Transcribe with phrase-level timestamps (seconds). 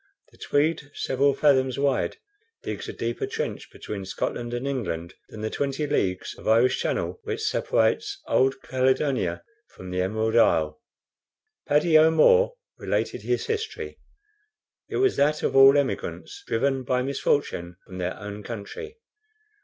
[0.31, 2.17] The Tweed, several fathoms wide,
[2.63, 7.19] digs a deeper trench between Scotland and England than the twenty leagues of Irish Channel,
[7.21, 10.81] which separates Old Caledonia from the Emerald Isle.
[11.67, 13.99] Paddy O'Moore related his history.
[14.89, 18.97] It was that of all emigrants driven by misfortune from their own country.